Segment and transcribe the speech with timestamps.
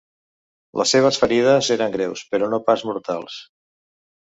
[0.81, 3.41] Les seves ferides eren greus, però no pas mortals.